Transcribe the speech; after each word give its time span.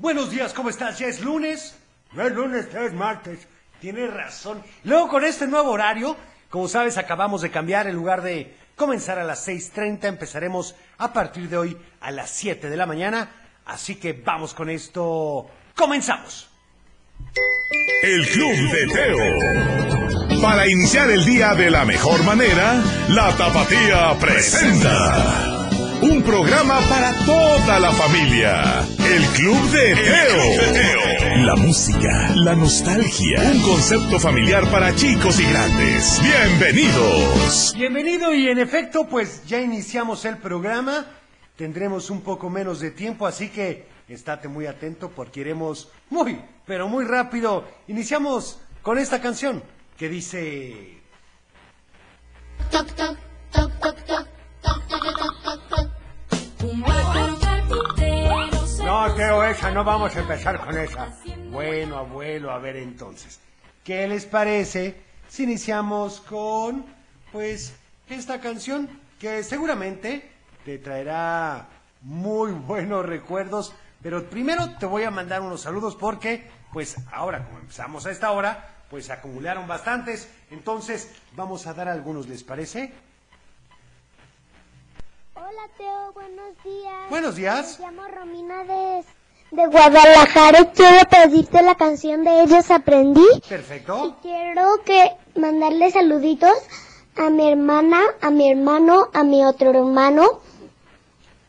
Buenos 0.00 0.30
días, 0.30 0.54
¿cómo 0.54 0.70
estás? 0.70 0.98
¿Ya 0.98 1.08
es 1.08 1.20
lunes? 1.20 1.76
No 2.14 2.26
es 2.26 2.32
lunes, 2.32 2.74
es 2.74 2.94
martes. 2.94 3.46
Tienes 3.82 4.10
razón. 4.10 4.62
Luego 4.84 5.08
con 5.08 5.24
este 5.26 5.46
nuevo 5.46 5.70
horario, 5.70 6.16
como 6.48 6.68
sabes, 6.68 6.96
acabamos 6.96 7.42
de 7.42 7.50
cambiar. 7.50 7.86
En 7.86 7.96
lugar 7.96 8.22
de 8.22 8.56
comenzar 8.76 9.18
a 9.18 9.24
las 9.24 9.46
6.30, 9.46 10.04
empezaremos 10.04 10.74
a 10.96 11.12
partir 11.12 11.50
de 11.50 11.58
hoy 11.58 11.76
a 12.00 12.10
las 12.12 12.30
7 12.30 12.70
de 12.70 12.76
la 12.78 12.86
mañana. 12.86 13.30
Así 13.66 13.96
que 13.96 14.14
vamos 14.14 14.54
con 14.54 14.70
esto. 14.70 15.50
¡Comenzamos! 15.76 16.48
El 18.02 18.26
Club 18.26 18.56
de 18.72 18.86
Teo. 18.94 20.40
Para 20.40 20.66
iniciar 20.66 21.10
el 21.10 21.26
día 21.26 21.54
de 21.54 21.70
la 21.70 21.84
mejor 21.84 22.24
manera, 22.24 22.82
la 23.10 23.36
Tapatía 23.36 24.16
presenta. 24.18 25.59
Un 26.02 26.22
programa 26.22 26.80
para 26.88 27.12
toda 27.26 27.78
la 27.78 27.92
familia. 27.92 28.80
El 28.98 29.22
Club 29.36 29.70
de 29.70 29.94
Teo. 29.94 31.44
La 31.44 31.56
música, 31.56 32.30
la 32.36 32.54
nostalgia. 32.54 33.42
Un 33.52 33.60
concepto 33.60 34.18
familiar 34.18 34.70
para 34.70 34.94
chicos 34.94 35.38
y 35.38 35.44
grandes. 35.44 36.18
Bienvenidos. 36.22 37.74
Bienvenido 37.76 38.32
y 38.32 38.48
en 38.48 38.58
efecto, 38.58 39.06
pues 39.08 39.44
ya 39.46 39.60
iniciamos 39.60 40.24
el 40.24 40.38
programa. 40.38 41.04
Tendremos 41.56 42.08
un 42.08 42.22
poco 42.22 42.48
menos 42.48 42.80
de 42.80 42.92
tiempo, 42.92 43.26
así 43.26 43.50
que 43.50 43.86
estate 44.08 44.48
muy 44.48 44.64
atento 44.64 45.10
porque 45.10 45.40
iremos 45.40 45.90
muy, 46.08 46.40
pero 46.64 46.88
muy 46.88 47.04
rápido. 47.04 47.68
Iniciamos 47.88 48.58
con 48.80 48.96
esta 48.96 49.20
canción 49.20 49.62
que 49.98 50.08
dice... 50.08 50.98
Toc, 52.70 52.86
toc, 52.86 52.96
toc, 52.96 52.96
toc, 52.96 53.29
No, 58.84 59.14
Teo, 59.14 59.44
esa, 59.44 59.70
no 59.70 59.82
vamos 59.82 60.14
a 60.14 60.20
empezar 60.20 60.60
con 60.60 60.76
esa. 60.76 61.16
Bueno, 61.50 61.96
abuelo, 61.96 62.50
a 62.50 62.58
ver 62.58 62.76
entonces. 62.76 63.40
¿Qué 63.82 64.06
les 64.06 64.26
parece 64.26 64.94
si 65.28 65.44
iniciamos 65.44 66.20
con, 66.20 66.84
pues, 67.32 67.74
esta 68.08 68.40
canción 68.40 68.90
que 69.18 69.42
seguramente 69.42 70.30
te 70.64 70.76
traerá 70.78 71.66
muy 72.02 72.52
buenos 72.66 73.06
recuerdos? 73.06 73.72
Pero 74.02 74.28
primero 74.28 74.76
te 74.78 74.84
voy 74.84 75.04
a 75.04 75.10
mandar 75.10 75.40
unos 75.40 75.62
saludos 75.62 75.96
porque, 75.96 76.50
pues, 76.74 76.96
ahora 77.10 77.46
como 77.46 77.60
empezamos 77.60 78.04
a 78.04 78.10
esta 78.10 78.32
hora, 78.32 78.84
pues 78.90 79.06
se 79.06 79.12
acumularon 79.12 79.66
bastantes. 79.66 80.28
Entonces, 80.50 81.10
vamos 81.36 81.66
a 81.66 81.72
dar 81.72 81.88
algunos, 81.88 82.28
¿les 82.28 82.42
parece? 82.42 82.92
Hola 85.50 85.68
Teo, 85.76 86.12
buenos 86.12 86.62
días. 86.62 87.10
Buenos 87.10 87.34
días. 87.34 87.80
Me 87.80 87.86
llamo 87.86 88.02
Romina 88.06 88.62
de, 88.62 89.04
de 89.50 89.66
Guadalajara 89.66 90.60
y 90.60 90.66
quiero 90.66 91.08
pedirte 91.08 91.60
la 91.62 91.74
canción 91.74 92.22
de 92.22 92.42
Ellos 92.44 92.70
Aprendí. 92.70 93.26
Y 93.34 93.40
Perfecto. 93.40 94.16
quiero 94.22 94.80
que 94.84 95.10
mandarle 95.34 95.90
saluditos 95.90 96.52
a 97.16 97.30
mi 97.30 97.50
hermana, 97.50 98.00
a 98.20 98.30
mi 98.30 98.48
hermano, 98.48 99.08
a 99.12 99.24
mi 99.24 99.44
otro 99.44 99.70
hermano, 99.70 100.38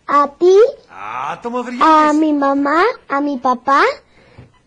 a 0.08 0.30
ti, 0.30 0.58
Ah, 0.90 1.40
toma 1.44 1.64
a 1.80 2.12
mi 2.14 2.34
mamá, 2.34 2.84
a 3.08 3.22
mi 3.22 3.38
papá 3.38 3.84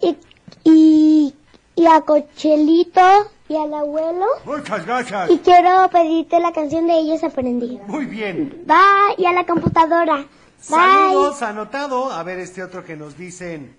y, 0.00 0.16
y, 0.62 1.34
y 1.76 1.86
a 1.86 2.00
Cochelito 2.02 3.30
y 3.48 3.56
al 3.56 3.74
abuelo. 3.74 4.26
Muchas 4.44 4.86
gracias. 4.86 5.30
Y 5.30 5.38
quiero 5.38 5.88
pedirte 5.90 6.40
la 6.40 6.52
canción 6.52 6.86
de 6.86 6.98
Ellos 6.98 7.22
Aprendí. 7.24 7.78
Muy 7.86 8.06
bien. 8.06 8.62
Bye, 8.66 9.14
y 9.18 9.26
a 9.26 9.32
la 9.32 9.44
computadora. 9.44 10.16
Bye. 10.16 10.26
Saludos, 10.58 11.42
anotado. 11.42 12.10
A 12.10 12.22
ver 12.22 12.38
este 12.38 12.62
otro 12.62 12.84
que 12.84 12.96
nos 12.96 13.16
dicen. 13.16 13.76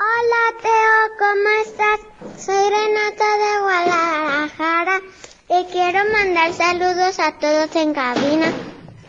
Hola 0.00 0.58
Teo, 0.62 1.16
¿cómo 1.18 1.48
estás? 1.62 2.42
Soy 2.42 2.70
Renata 2.70 3.24
de 3.36 3.60
Guadalajara 3.60 5.00
y 5.50 5.64
quiero 5.70 5.98
mandar 6.10 6.54
saludos 6.54 7.18
a 7.18 7.38
todos 7.38 7.76
en 7.76 7.92
cabina, 7.92 8.50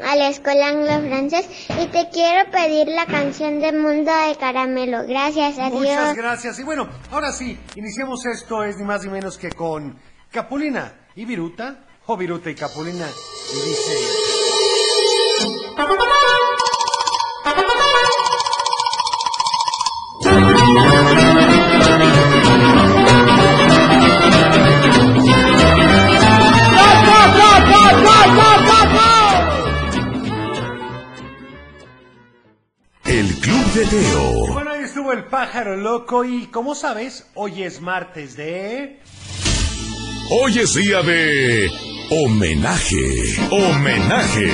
a 0.03 0.16
la 0.16 0.29
escuela 0.29 0.67
anglo-francés 0.69 1.47
y 1.69 1.88
te 1.88 2.09
quiero 2.12 2.50
pedir 2.51 2.88
la 2.88 3.06
canción 3.06 3.59
de 3.59 3.72
Mundo 3.72 4.12
de 4.28 4.35
Caramelo. 4.35 5.06
Gracias, 5.07 5.57
adiós. 5.59 5.79
Muchas 5.79 6.16
gracias. 6.16 6.59
Y 6.59 6.63
bueno, 6.63 6.89
ahora 7.12 7.31
sí, 7.31 7.57
iniciemos 7.75 8.25
esto, 8.25 8.63
es 8.63 8.78
ni 8.78 8.85
más 8.85 9.03
ni 9.03 9.11
menos 9.11 9.38
que 9.38 9.50
con 9.51 9.97
Capulina 10.31 11.07
y 11.16 11.25
Viruta, 11.25 11.85
o 12.06 12.17
Viruta 12.17 12.50
y 12.50 12.56
Capulina. 12.56 13.07
Y 13.53 13.69
dice... 13.69 14.41
El 35.11 35.25
pájaro 35.25 35.75
loco 35.75 36.23
y 36.23 36.47
como 36.47 36.73
sabes, 36.73 37.25
hoy 37.33 37.63
es 37.63 37.81
martes 37.81 38.38
de... 38.38 39.01
Hoy 40.29 40.57
es 40.57 40.73
día 40.73 41.01
de 41.01 41.69
homenaje. 42.09 43.35
Homenaje. 43.51 44.47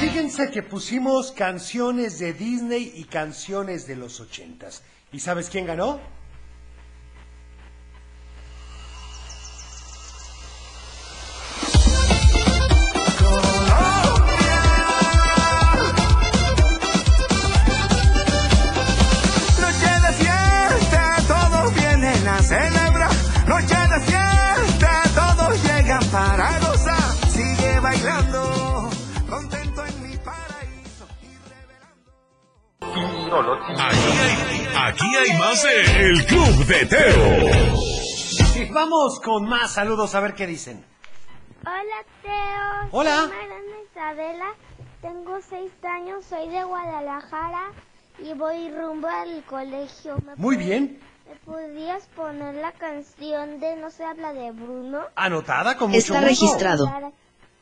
Fíjense 0.00 0.50
que 0.50 0.62
pusimos 0.62 1.30
canciones 1.30 2.18
de 2.18 2.32
Disney 2.32 2.90
y 2.96 3.04
canciones 3.04 3.86
de 3.86 3.96
los 3.96 4.18
ochentas. 4.18 4.82
¿Y 5.12 5.20
sabes 5.20 5.50
quién 5.50 5.66
ganó? 5.66 6.00
Vamos 39.06 39.20
con 39.20 39.48
más 39.48 39.70
saludos 39.72 40.16
a 40.16 40.20
ver 40.20 40.34
qué 40.34 40.48
dicen. 40.48 40.84
Hola 41.60 42.04
Teo. 42.22 42.88
Hola. 42.90 43.16
Soy 43.18 43.28
Mariana 43.28 43.76
Isabela, 43.88 44.46
tengo 45.00 45.38
seis 45.48 45.70
años, 45.84 46.24
soy 46.24 46.48
de 46.48 46.64
Guadalajara 46.64 47.70
y 48.18 48.32
voy 48.34 48.68
rumbo 48.72 49.06
al 49.06 49.44
colegio. 49.44 50.16
¿Me 50.26 50.34
Muy 50.34 50.56
bien. 50.56 50.98
¿Me 51.28 51.36
podrías 51.36 52.04
poner 52.16 52.56
la 52.56 52.72
canción 52.72 53.60
de 53.60 53.76
No 53.76 53.90
se 53.90 54.04
habla 54.04 54.32
de 54.32 54.50
Bruno? 54.50 55.02
Anotada 55.14 55.76
con 55.76 55.90
mucho 55.90 55.98
Está 55.98 56.14
gusto. 56.14 56.28
registrado. 56.28 56.86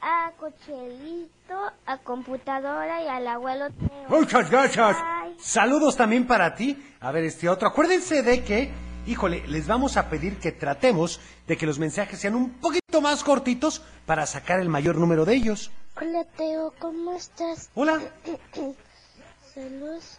A 0.01 0.33
Cochelito, 0.39 1.73
a 1.87 1.99
computadora 1.99 3.03
y 3.03 3.09
al 3.09 3.27
abuelo 3.27 3.67
Teo. 3.69 4.09
Muchas 4.19 4.51
gracias. 4.51 4.97
Bye. 4.97 5.35
Saludos 5.39 5.95
también 5.95 6.27
para 6.27 6.55
ti. 6.55 6.83
A 7.01 7.11
ver, 7.11 7.25
este 7.25 7.51
otro. 7.51 7.69
Acuérdense 7.69 8.23
de 8.23 8.43
que, 8.43 8.73
híjole, 9.07 9.47
les 9.47 9.67
vamos 9.67 9.97
a 9.97 10.09
pedir 10.09 10.39
que 10.39 10.53
tratemos 10.53 11.21
de 11.47 11.57
que 11.57 11.67
los 11.67 11.79
mensajes 11.79 12.21
sean 12.21 12.35
un 12.35 12.51
poquito 12.51 13.01
más 13.01 13.23
cortitos 13.25 13.83
para 14.07 14.27
sacar 14.27 14.61
el 14.61 14.69
mayor 14.69 14.97
número 14.97 15.25
de 15.25 15.35
ellos. 15.35 15.71
Hola 16.01 16.25
Teo, 16.37 16.73
¿cómo 16.79 17.15
estás? 17.15 17.71
Hola. 17.75 18.01
Saludos 19.55 20.17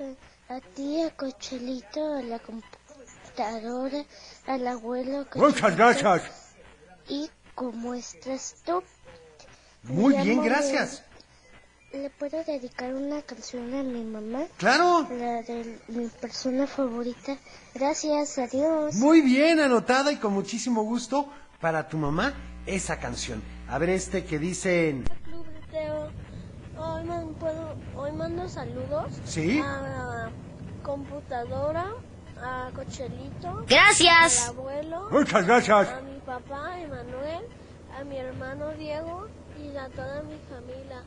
a, 0.50 0.56
a 0.56 0.62
ti, 0.62 1.01
a 1.01 1.09
Cochelito, 1.16 2.16
a 2.16 2.22
la 2.22 2.39
computadora, 2.39 4.06
al 4.48 4.68
abuelo. 4.68 5.25
Muchas 5.36 5.75
gracias. 5.75 6.24
¿Y 7.10 7.30
cómo 7.54 7.94
estás 7.94 8.56
tú? 8.65 8.81
Muy 9.83 10.15
bien, 10.24 10.44
gracias. 10.44 11.04
¿Le 11.95 12.09
puedo 12.09 12.44
dedicar 12.44 12.94
una 12.94 13.21
canción 13.21 13.74
a 13.74 13.81
mi 13.81 14.03
mamá? 14.03 14.44
Claro. 14.57 15.07
La 15.09 15.42
de 15.44 15.80
mi 15.88 16.07
persona 16.07 16.68
favorita. 16.68 17.38
Gracias, 17.74 18.38
adiós. 18.38 18.95
Muy 18.95 19.21
bien, 19.21 19.59
anotada 19.62 20.12
y 20.12 20.18
con 20.18 20.33
muchísimo 20.33 20.83
gusto 20.83 21.30
para 21.62 21.88
tu 21.88 21.97
mamá 21.97 22.33
esa 22.65 23.00
canción. 23.00 23.42
A 23.69 23.77
ver 23.77 23.89
este 23.92 24.25
que 24.25 24.39
dicen... 24.39 25.06
Club 25.24 25.45
de 25.47 25.59
Teo, 25.71 26.09
hoy, 26.77 27.03
man- 27.06 27.33
puedo, 27.39 27.75
hoy 27.95 28.12
mando 28.12 28.50
saludos 28.50 29.13
¿Sí? 29.25 29.62
a 29.63 30.30
computadora, 30.83 31.86
a 32.41 32.71
Cochelito, 32.75 33.63
Gracias. 33.68 34.50
al 34.50 34.57
abuelo, 34.57 35.07
Muchas 35.12 35.45
gracias. 35.45 35.88
a 35.89 36.01
mi 36.01 36.19
papá 36.19 36.77
Emanuel, 36.80 37.45
a 37.98 38.03
mi 38.03 38.18
hermano 38.18 38.71
Diego 38.74 39.27
a 39.86 39.90
toda 39.90 40.24
mi 40.24 40.36
familia. 40.50 41.02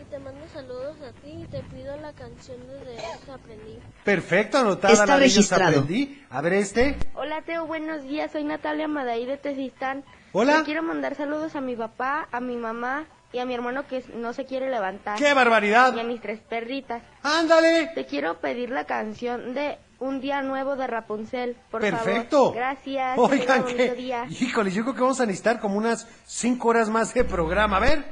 Y 0.00 0.04
te 0.10 0.18
mando 0.18 0.44
saludos 0.52 0.96
a 1.02 1.12
ti 1.22 1.42
y 1.42 1.46
te 1.46 1.60
pido 1.62 1.96
la 1.98 2.12
canción 2.12 2.58
de 2.66 2.84
De 2.84 2.94
ellos 2.94 3.28
aprendí. 3.32 3.78
Perfecto, 4.04 4.58
anotada 4.58 4.92
Está 4.92 5.06
la 5.06 5.18
de 5.18 5.24
ellos 5.26 5.36
registrado. 5.36 5.80
aprendí. 5.80 6.22
A 6.30 6.40
ver 6.40 6.52
este. 6.54 6.96
Hola 7.14 7.42
Teo, 7.42 7.66
buenos 7.66 8.02
días. 8.02 8.32
Soy 8.32 8.42
Natalia 8.44 8.88
Madaí 8.88 9.24
de 9.24 9.36
Tezistán. 9.36 10.04
Hola. 10.32 10.58
Le 10.58 10.64
quiero 10.64 10.82
mandar 10.82 11.14
saludos 11.14 11.54
a 11.54 11.60
mi 11.60 11.76
papá, 11.76 12.28
a 12.32 12.40
mi 12.40 12.56
mamá 12.56 13.06
y 13.32 13.38
a 13.38 13.44
mi 13.46 13.54
hermano 13.54 13.86
que 13.86 14.04
no 14.16 14.32
se 14.32 14.44
quiere 14.46 14.68
levantar. 14.68 15.16
¡Qué 15.16 15.32
barbaridad! 15.32 15.94
Y 15.94 16.00
a 16.00 16.04
mis 16.04 16.20
tres 16.20 16.40
perritas. 16.40 17.02
¡Ándale! 17.22 17.92
Te 17.94 18.04
quiero 18.06 18.40
pedir 18.40 18.70
la 18.70 18.84
canción 18.84 19.54
de 19.54 19.78
Un 20.00 20.20
día 20.20 20.42
nuevo 20.42 20.74
de 20.74 20.88
Rapunzel, 20.88 21.56
por 21.70 21.80
Perfecto. 21.80 22.36
favor. 22.38 22.54
Gracias. 22.56 23.16
Oigan, 23.16 23.64
que, 23.64 23.94
día. 23.94 24.26
híjole, 24.28 24.72
yo 24.72 24.82
creo 24.82 24.94
que 24.96 25.00
vamos 25.02 25.20
a 25.20 25.26
necesitar 25.26 25.60
como 25.60 25.78
unas 25.78 26.06
cinco 26.26 26.68
horas 26.68 26.88
más 26.90 27.14
de 27.14 27.22
programa. 27.24 27.76
A 27.76 27.80
ver, 27.80 28.04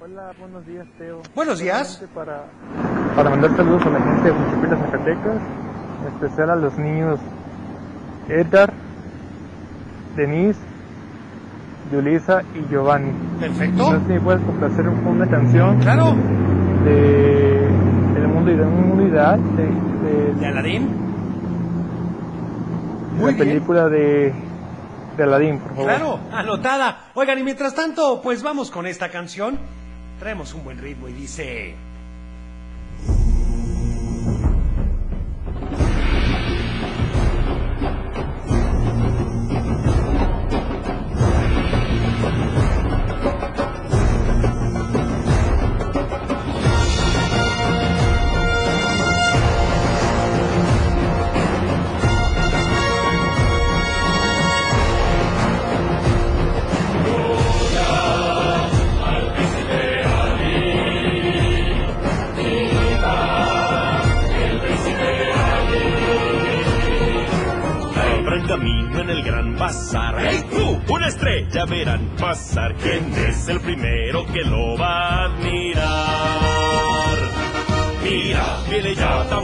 Hola, 0.00 0.32
buenos 0.38 0.66
días, 0.66 0.86
Teo. 0.98 1.20
Buenos 1.34 1.58
días. 1.58 2.02
Para, 2.14 2.44
para 3.16 3.30
mandar 3.30 3.54
saludos 3.56 3.82
a 3.86 3.90
la 3.90 4.00
gente 4.00 4.28
de 4.28 4.32
municipio 4.32 4.70
de 4.70 4.76
Zacatecas, 4.76 5.42
en 6.00 6.08
especial 6.14 6.50
a 6.50 6.56
los 6.56 6.78
niños 6.78 7.20
Edgar, 8.28 8.72
Denise, 10.16 10.58
Yulisa 11.92 12.42
y 12.54 12.66
Giovanni. 12.72 13.12
perfecto. 13.38 13.92
No 13.92 14.00
sé 14.06 14.14
si 14.14 14.20
puedes 14.20 14.42
complacer 14.42 14.88
un- 14.88 15.06
una 15.06 15.26
canción 15.26 15.78
Claro, 15.80 16.14
de, 16.84 17.68
del 18.14 18.28
mundo, 18.28 18.50
ide- 18.52 18.62
un 18.62 18.88
mundo 18.88 19.06
ideal, 19.06 19.40
de, 19.56 19.64
de- 19.66 20.34
de 20.34 20.46
Aladín. 20.46 20.88
de 23.16 23.20
Muy 23.22 23.32
la 23.32 23.36
bien. 23.36 23.48
película 23.48 23.88
de, 23.88 24.32
de 25.16 25.22
Aladdin, 25.22 25.58
por 25.58 25.70
favor. 25.72 25.84
Claro, 25.84 26.20
anotada. 26.32 27.10
Oigan, 27.14 27.38
y 27.38 27.42
mientras 27.42 27.74
tanto, 27.74 28.20
pues 28.22 28.42
vamos 28.42 28.70
con 28.70 28.86
esta 28.86 29.10
canción. 29.10 29.58
Traemos 30.20 30.52
un 30.52 30.64
buen 30.64 30.76
ritmo 30.76 31.08
y 31.08 31.14
dice... 31.14 31.74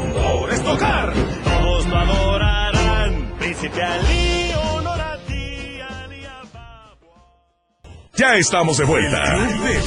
ya 0.07 0.23
tambores 0.23 0.63
tocar. 0.63 1.13
Todos 1.45 1.87
lo 1.87 1.97
adorarán. 1.97 3.35
Príncipe 3.39 3.83
Ali, 3.83 4.53
honor 4.55 5.01
a 5.01 5.19
ti, 5.27 5.79
Ya 8.15 8.37
estamos 8.37 8.79
de 8.79 8.85
vuelta. 8.85 9.23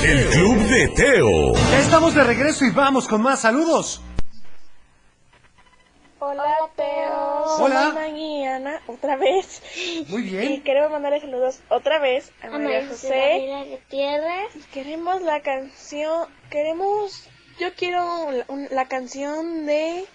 El 0.04 0.26
Club 0.30 0.58
de 0.68 0.88
Teo. 0.90 1.54
Ya 1.56 1.80
estamos 1.80 2.14
de 2.14 2.24
regreso 2.24 2.66
y 2.66 2.72
vamos 2.72 3.08
con 3.08 3.22
más 3.22 3.42
saludos. 3.42 4.02
Hola, 6.22 6.44
Teo. 6.76 7.46
Hola. 7.60 7.92
Soy 7.94 8.20
y 8.20 8.44
Ana, 8.46 8.82
otra 8.88 9.16
vez. 9.16 9.64
Muy 10.10 10.22
Y 10.24 10.30
bien. 10.32 10.64
queremos 10.64 10.92
mandarle 10.92 11.22
saludos 11.22 11.62
otra 11.70 12.00
vez 12.00 12.34
a 12.44 12.48
A 12.48 12.50
María 12.52 12.82
José 12.88 13.08
José. 13.08 13.68
Gutiérrez. 13.72 14.66
Queremos 14.74 15.22
la 15.22 15.40
canción, 15.42 16.28
queremos, 16.50 17.30
yo 17.60 17.74
quiero 17.76 18.32
la, 18.32 18.46
un- 18.48 18.68
la 18.72 18.88
canción 18.88 19.66
de 19.66 20.06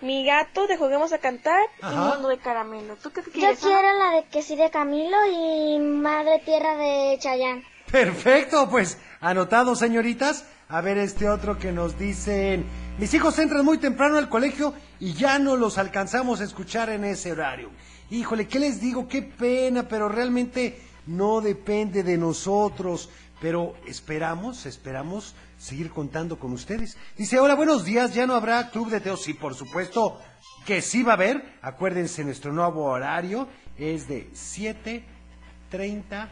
Mi 0.00 0.24
gato 0.26 0.66
de 0.66 0.76
Juguemos 0.76 1.12
a 1.12 1.18
Cantar 1.18 1.60
y 1.80 1.84
Ajá. 1.84 2.14
Mundo 2.14 2.28
de 2.28 2.38
Caramelo. 2.38 2.96
¿Tú 2.96 3.10
qué 3.12 3.22
Yo 3.24 3.32
quieres? 3.32 3.62
Ana? 3.62 3.72
quiero 3.72 3.98
la 3.98 4.10
de 4.16 4.24
que 4.24 4.42
sí 4.42 4.56
de 4.56 4.70
Camilo 4.70 5.16
y 5.30 5.78
Madre 5.78 6.40
Tierra 6.44 6.76
de 6.76 7.16
Chayán. 7.20 7.62
Perfecto, 7.90 8.68
pues 8.68 8.98
anotado, 9.20 9.76
señoritas. 9.76 10.44
A 10.68 10.80
ver 10.80 10.96
este 10.96 11.28
otro 11.28 11.58
que 11.58 11.70
nos 11.70 11.98
dicen, 11.98 12.64
mis 12.98 13.12
hijos 13.12 13.38
entran 13.38 13.62
muy 13.62 13.76
temprano 13.76 14.16
al 14.16 14.30
colegio 14.30 14.72
y 15.00 15.12
ya 15.12 15.38
no 15.38 15.54
los 15.56 15.76
alcanzamos 15.76 16.40
a 16.40 16.44
escuchar 16.44 16.88
en 16.88 17.04
ese 17.04 17.30
horario. 17.32 17.68
Híjole, 18.10 18.48
¿qué 18.48 18.58
les 18.58 18.80
digo? 18.80 19.06
Qué 19.06 19.20
pena, 19.20 19.86
pero 19.86 20.08
realmente 20.08 20.80
no 21.06 21.42
depende 21.42 22.02
de 22.02 22.16
nosotros. 22.16 23.10
Pero 23.40 23.74
esperamos, 23.86 24.64
esperamos 24.64 25.34
seguir 25.62 25.90
contando 25.90 26.38
con 26.38 26.52
ustedes. 26.52 26.96
Dice, 27.16 27.38
hola, 27.38 27.54
buenos 27.54 27.84
días, 27.84 28.12
ya 28.12 28.26
no 28.26 28.34
habrá 28.34 28.68
club 28.70 28.90
de 28.90 29.00
Teo. 29.00 29.16
Sí, 29.16 29.32
por 29.32 29.54
supuesto 29.54 30.20
que 30.66 30.82
sí 30.82 31.04
va 31.04 31.12
a 31.12 31.14
haber. 31.14 31.58
Acuérdense, 31.62 32.24
nuestro 32.24 32.52
nuevo 32.52 32.84
horario 32.86 33.46
es 33.78 34.08
de 34.08 34.28
7.30, 34.32 36.28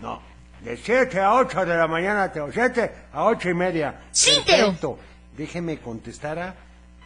no, 0.00 0.22
De 0.62 0.76
7 0.76 1.20
a 1.20 1.34
8 1.34 1.66
de 1.66 1.76
la 1.76 1.88
mañana, 1.88 2.30
Teo. 2.30 2.52
7 2.52 2.92
a 3.12 3.24
8 3.24 3.50
y 3.50 3.54
media. 3.54 4.02
Sí, 4.12 4.30
Teo. 4.46 4.66
Perfecto. 4.66 4.98
Déjeme 5.36 5.80
contestar 5.80 6.54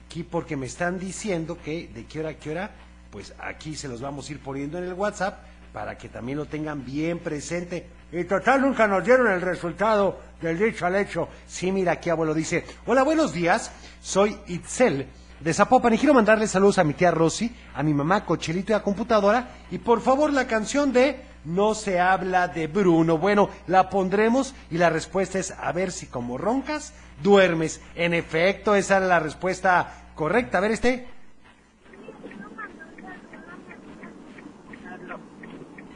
aquí 0.05 0.23
porque 0.23 0.57
me 0.57 0.67
están 0.67 0.99
diciendo 0.99 1.57
que 1.65 1.89
de 1.89 2.05
qué 2.05 2.21
hora 2.21 2.31
a 2.31 2.35
qué 2.35 2.51
hora, 2.51 2.73
pues 3.11 3.33
aquí 3.39 3.75
se 3.75 3.89
los 3.89 4.03
vamos 4.03 4.29
a 4.29 4.33
ir 4.33 4.41
poniendo 4.41 4.77
en 4.77 4.85
el 4.85 4.93
WhatsApp 4.93 5.39
para 5.75 5.99
que 5.99 6.09
también 6.09 6.39
lo 6.39 6.47
tengan 6.47 6.85
bien 6.85 7.19
presente. 7.19 7.89
Y 8.13 8.23
total 8.25 8.61
nunca 8.63 8.87
nos 8.87 9.05
dieron 9.05 9.27
el 9.27 9.41
resultado 9.41 10.21
del 10.41 10.57
dicho 10.57 10.87
al 10.87 10.95
hecho. 10.95 11.29
Sí, 11.49 11.73
mira 11.73 11.93
aquí 11.93 12.11
abuelo 12.11 12.33
dice, 12.33 12.65
hola, 12.87 13.03
buenos 13.03 13.33
días, 13.33 13.73
soy 14.01 14.39
Itzel 14.47 15.09
de 15.41 15.53
Zapopan 15.53 15.93
y 15.93 15.99
quiero 15.99 16.15
mandarle 16.15 16.47
saludos 16.47 16.79
a 16.79 16.85
mi 16.85 16.95
tía 16.95 17.11
Rosy, 17.11 17.53
a 17.75 17.83
mi 17.83 17.93
mamá 17.93 18.25
Cochelito 18.25 18.73
y 18.73 18.77
a 18.77 18.85
computadora 18.85 19.49
y 19.73 19.79
por 19.79 20.01
favor 20.01 20.33
la 20.33 20.47
canción 20.47 20.93
de 20.93 21.21
No 21.45 21.75
se 21.75 21.99
habla 21.99 22.47
de 22.47 22.69
Bruno. 22.69 23.19
Bueno, 23.19 23.51
la 23.67 23.91
pondremos 23.91 24.55
y 24.71 24.79
la 24.79 24.91
respuesta 24.91 25.41
es 25.41 25.51
a 25.51 25.73
ver 25.73 25.91
si 25.91 26.07
como 26.07 26.39
roncas 26.39 26.95
duermes. 27.21 27.81
En 27.97 28.15
efecto, 28.15 28.77
esa 28.77 28.99
era 28.99 29.07
la 29.07 29.19
respuesta 29.19 30.05
correcta. 30.15 30.59
A 30.59 30.61
ver 30.61 30.71
este. 30.71 31.14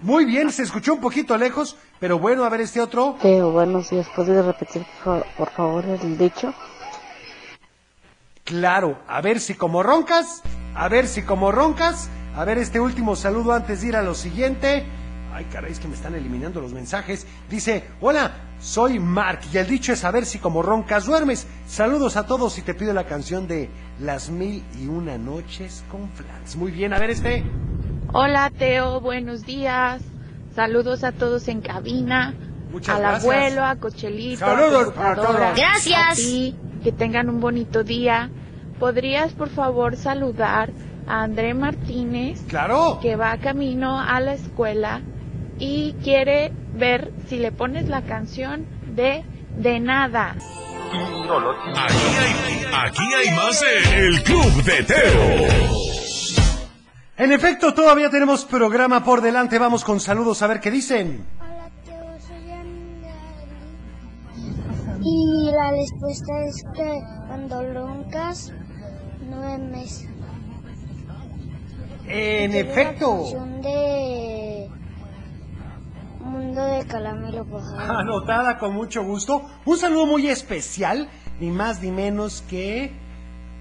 Muy 0.02 0.24
bien, 0.24 0.52
se 0.52 0.62
escuchó 0.62 0.94
un 0.94 1.00
poquito 1.00 1.36
lejos, 1.36 1.76
pero 1.98 2.18
bueno, 2.18 2.44
a 2.44 2.48
ver 2.48 2.60
este 2.60 2.80
otro. 2.80 3.16
Teo, 3.20 3.50
buenos 3.50 3.90
días. 3.90 4.06
¿Puedes 4.14 4.44
repetir 4.44 4.86
por, 5.02 5.26
por 5.36 5.50
favor 5.50 5.84
el 5.84 6.16
dicho? 6.16 6.54
Claro, 8.44 8.98
a 9.08 9.20
ver 9.20 9.40
si 9.40 9.54
como 9.54 9.82
roncas, 9.82 10.42
a 10.74 10.88
ver 10.88 11.08
si 11.08 11.22
como 11.22 11.50
roncas, 11.50 12.08
a 12.36 12.44
ver 12.44 12.58
este 12.58 12.78
último 12.78 13.16
saludo 13.16 13.52
antes 13.52 13.80
de 13.80 13.88
ir 13.88 13.96
a 13.96 14.02
lo 14.02 14.14
siguiente. 14.14 14.86
Ay, 15.34 15.46
caray, 15.52 15.72
es 15.72 15.80
que 15.80 15.88
me 15.88 15.94
están 15.94 16.14
eliminando 16.14 16.60
los 16.60 16.72
mensajes. 16.72 17.26
Dice, 17.50 17.84
hola, 18.00 18.36
soy 18.60 19.00
Mark 19.00 19.40
y 19.52 19.58
el 19.58 19.66
dicho 19.66 19.92
es 19.92 20.04
a 20.04 20.10
ver 20.12 20.26
si 20.26 20.38
como 20.38 20.62
roncas 20.62 21.06
duermes. 21.06 21.46
Saludos 21.66 22.16
a 22.16 22.24
todos 22.26 22.56
y 22.58 22.62
te 22.62 22.74
pido 22.74 22.92
la 22.94 23.06
canción 23.06 23.48
de 23.48 23.68
Las 24.00 24.30
Mil 24.30 24.64
y 24.80 24.86
Una 24.86 25.18
Noches 25.18 25.84
con 25.90 26.08
Flans. 26.10 26.56
Muy 26.56 26.70
bien, 26.70 26.92
a 26.92 26.98
ver 26.98 27.10
este. 27.10 27.44
Hola 28.12 28.50
Teo, 28.56 29.00
buenos 29.00 29.44
días. 29.44 30.02
Saludos 30.54 31.04
a 31.04 31.12
todos 31.12 31.46
en 31.48 31.60
cabina. 31.60 32.34
Muchas 32.72 32.96
al 32.96 33.02
gracias. 33.02 33.22
abuelo, 33.24 33.64
a 33.64 33.76
Cochelito, 33.76 34.40
Saludos 34.40 34.88
a 34.88 34.94
para 34.94 35.14
todos. 35.16 35.36
Gracias. 35.56 35.98
a 36.12 36.14
ti, 36.14 36.56
que 36.82 36.92
tengan 36.92 37.28
un 37.28 37.40
bonito 37.40 37.84
día. 37.84 38.30
¿Podrías 38.78 39.32
por 39.32 39.48
favor 39.50 39.96
saludar 39.96 40.70
a 41.06 41.22
André 41.22 41.54
Martínez, 41.54 42.40
Claro. 42.48 42.98
que 43.02 43.16
va 43.16 43.36
camino 43.38 44.00
a 44.00 44.20
la 44.20 44.34
escuela 44.34 45.00
y 45.58 45.94
quiere 46.04 46.52
ver 46.74 47.10
si 47.28 47.38
le 47.38 47.50
pones 47.52 47.88
la 47.88 48.02
canción 48.02 48.66
de 48.94 49.24
De 49.56 49.80
Nada? 49.80 50.36
Aquí 50.88 52.00
hay, 52.18 52.64
aquí 52.72 53.14
hay 53.14 53.34
más 53.36 53.60
de 53.60 54.06
El 54.06 54.22
Club 54.22 54.62
de 54.64 54.82
Teo. 54.84 55.87
En 57.18 57.32
efecto, 57.32 57.74
todavía 57.74 58.10
tenemos 58.10 58.44
programa 58.44 59.02
por 59.02 59.20
delante. 59.20 59.58
Vamos 59.58 59.84
con 59.84 59.98
saludos 59.98 60.40
a 60.42 60.46
ver 60.46 60.60
qué 60.60 60.70
dicen. 60.70 61.26
Hola, 61.40 61.68
Teo, 61.84 62.20
soy 62.20 62.50
Andy. 62.52 63.08
Y 65.02 65.50
la 65.50 65.72
respuesta 65.72 66.44
es 66.46 66.62
que 66.76 67.00
cuando 67.26 67.72
roncas, 67.74 68.52
duermes. 69.28 70.08
En 72.06 72.54
efecto. 72.54 73.24
de 73.62 74.70
Mundo 76.20 76.64
de 76.66 76.86
calamelo. 76.86 77.44
Anotada 77.78 78.58
con 78.58 78.74
mucho 78.74 79.02
gusto. 79.02 79.44
Un 79.64 79.76
saludo 79.76 80.06
muy 80.06 80.28
especial, 80.28 81.08
ni 81.40 81.50
más 81.50 81.82
ni 81.82 81.90
menos 81.90 82.42
que 82.42 82.92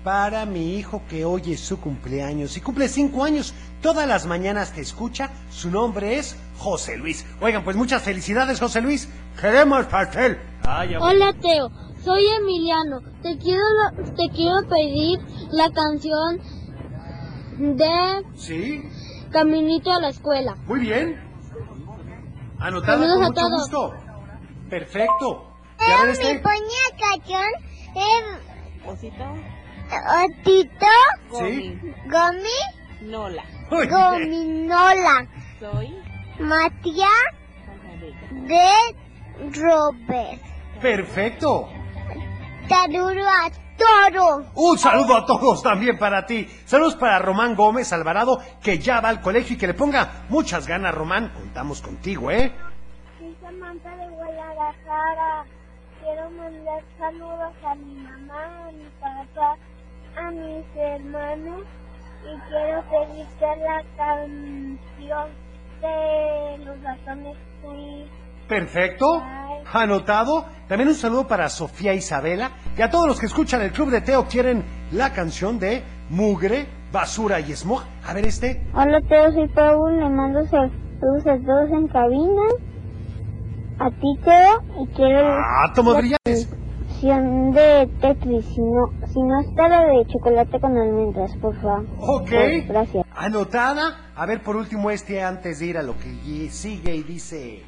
para 0.08 0.46
mi 0.46 0.78
hijo 0.78 1.02
que 1.10 1.26
hoy 1.26 1.52
es 1.52 1.60
su 1.60 1.82
cumpleaños 1.82 2.56
y 2.56 2.62
cumple 2.62 2.88
cinco 2.88 3.26
años. 3.26 3.54
Todas 3.82 4.08
las 4.08 4.26
mañanas 4.26 4.72
te 4.72 4.80
escucha. 4.80 5.32
Su 5.50 5.70
nombre 5.70 6.18
es 6.18 6.38
José 6.60 6.96
Luis. 6.96 7.26
Oigan, 7.42 7.66
pues 7.66 7.76
muchas 7.76 8.04
felicidades, 8.04 8.58
José 8.58 8.80
Luis. 8.80 9.10
Queremos 9.42 9.86
pastel. 9.88 10.40
Ay. 10.66 10.96
Hola 10.96 11.34
Teo, 11.34 11.70
soy 12.06 12.24
Emiliano. 12.40 13.02
Te 13.22 13.38
quiero 13.38 13.62
te 14.16 14.30
quiero 14.34 14.66
pedir 14.70 15.20
la 15.52 15.70
canción 15.72 16.40
de 17.76 18.24
Sí, 18.38 18.84
Caminito 19.30 19.92
a 19.92 20.00
la 20.00 20.08
escuela. 20.08 20.56
muy 20.68 20.80
bien. 20.80 21.22
Anotada 22.60 22.94
Saludos 22.94 23.16
con 23.16 23.24
a 23.26 23.28
mucho 23.28 23.42
todos. 23.42 23.60
gusto. 23.60 23.94
Perfecto. 24.70 25.52
Mi 25.82 26.12
este. 26.12 26.40
ponía 26.40 26.86
canción 26.98 27.52
de 27.94 28.90
Osito. 28.90 29.57
Otito, 29.92 30.86
Sí. 31.40 31.80
Gomi, 32.06 33.10
Nola. 33.10 33.44
Gominola, 33.70 35.28
Soy. 35.60 35.96
Matías 36.40 37.10
de 38.32 38.70
Robert. 39.60 40.42
Perfecto. 40.82 41.70
Saludo 42.68 43.24
a 43.28 43.50
todos. 43.78 44.46
Un 44.56 44.78
saludo 44.78 45.18
a 45.18 45.26
todos 45.26 45.64
también 45.64 45.98
para 45.98 46.26
ti. 46.26 46.48
Saludos 46.66 46.96
para 46.96 47.20
Román 47.20 47.56
Gómez 47.56 47.92
Alvarado, 47.94 48.40
que 48.62 48.80
ya 48.80 49.00
va 49.02 49.10
al 49.10 49.22
colegio 49.22 49.56
y 49.56 49.58
que 49.60 49.68
le 49.68 49.74
ponga 49.74 50.26
muchas 50.30 50.68
ganas, 50.68 50.94
Román. 50.94 51.30
Contamos 51.34 51.82
contigo, 51.82 52.30
¿eh? 52.32 52.52
Soy 53.20 53.36
Samantha 53.42 53.96
de 53.96 54.08
Guadalajara. 54.10 55.46
Quiero 56.02 56.30
mandar 56.32 56.84
saludos 56.98 57.54
a 57.66 57.76
mi 57.76 57.96
mamá, 57.96 58.68
a 58.68 58.72
mi 58.72 58.86
papá, 59.00 59.58
a 60.18 60.32
mis 60.32 60.66
hermanos 60.76 61.62
y 62.24 62.50
quiero 62.50 62.84
pedirte 62.90 63.46
la 63.64 63.84
canción 63.96 65.30
de 65.82 66.66
los 66.66 66.84
ratones 66.84 67.38
Queen. 67.62 68.10
Perfecto. 68.48 69.22
Anotado. 69.72 70.46
También 70.68 70.90
un 70.90 70.96
saludo 70.96 71.28
para 71.28 71.50
Sofía 71.50 71.94
Isabela. 71.94 72.52
Y 72.78 72.82
a 72.82 72.90
todos 72.90 73.08
los 73.08 73.20
que 73.20 73.26
escuchan 73.28 73.62
el 73.62 73.72
Club 73.72 73.92
de 73.92 74.02
Teo 74.02 74.26
quieren 74.26 74.64
la 74.92 75.14
canción 75.14 75.60
de 75.60 75.84
Mugre, 76.10 76.66
Basura 76.92 77.40
y 77.40 77.54
Smog. 77.54 77.84
A 78.06 78.14
ver 78.14 78.26
este. 78.26 78.66
Hola, 78.74 79.00
Teo, 79.08 79.32
soy 79.32 79.48
Paul. 79.50 80.00
Le 80.00 80.10
mando 80.10 80.46
saludos 80.46 81.28
a 81.28 81.38
todos 81.46 81.70
en 81.72 81.88
cabina. 81.88 82.42
A 83.80 83.92
ti, 83.92 84.18
Teo, 84.24 84.84
y 84.84 84.88
quiero 84.96 85.38
Átomos 85.64 85.94
la 85.94 86.00
brillantes. 86.00 86.57
Canción 86.98 87.52
de 87.52 87.88
Tetris. 88.02 88.46
Si 88.46 88.62
no, 88.62 88.92
si 89.08 89.22
no 89.22 89.40
está 89.42 89.68
la 89.68 89.86
de 89.86 90.06
chocolate 90.08 90.60
con 90.60 90.78
almendras, 90.78 91.32
por 91.42 91.56
favor. 91.62 91.86
Ok. 92.00 92.30
Pues, 92.30 92.68
gracias. 92.68 93.06
Anotada. 93.16 94.12
A 94.16 94.26
ver 94.26 94.42
por 94.42 94.56
último 94.56 94.90
este 94.90 95.24
antes 95.24 95.60
de 95.60 95.66
ir 95.68 95.78
a 95.78 95.84
lo 95.84 95.94
que 95.98 96.50
sigue 96.50 96.96
y 96.96 97.04
dice... 97.04 97.64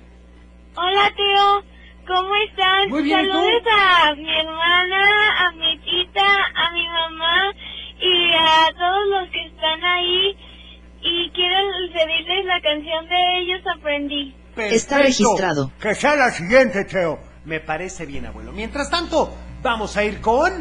Hola, 0.76 1.12
Teo. 1.16 1.64
¿Cómo 2.08 2.34
estás? 2.48 2.90
Muy 2.90 3.04
bien, 3.04 3.20
¿y 3.20 3.28
tú? 3.28 3.34
Saludos 3.34 3.64
a 3.72 4.16
mi 4.16 4.36
hermana, 4.36 5.48
a 5.48 5.52
mi 5.52 5.78
tita, 5.80 6.26
a 6.56 6.72
mi 6.72 6.88
mamá 6.88 7.54
y 8.02 8.34
a 8.34 8.74
todos 8.74 9.08
los 9.10 9.30
que 9.30 9.46
están 9.46 9.84
ahí. 9.84 10.36
Y 11.02 11.30
quiero 11.32 11.56
pedirles 11.94 12.46
la 12.46 12.62
canción 12.62 13.08
de 13.08 13.40
Ellos 13.40 13.62
Aprendí. 13.78 14.36
Perfecto. 14.56 15.72
Que 15.80 15.94
sea 15.94 16.16
la 16.16 16.32
siguiente, 16.32 16.84
Teo. 16.86 17.29
Me 17.46 17.60
parece 17.60 18.06
bien, 18.06 18.26
abuelo. 18.26 18.52
Mientras 18.52 18.90
tanto, 18.90 19.34
vamos 19.62 19.96
a 19.98 20.04
ir 20.04 20.22
con... 20.22 20.52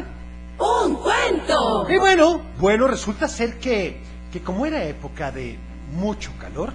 ¡Un 0.59 0.95
cuento! 0.95 1.89
Y 1.89 1.97
bueno, 1.97 2.41
bueno, 2.59 2.87
resulta 2.87 3.27
ser 3.27 3.59
que, 3.59 4.01
que 4.31 4.41
como 4.41 4.65
era 4.65 4.83
época 4.83 5.31
de 5.31 5.57
mucho 5.93 6.31
calor, 6.39 6.73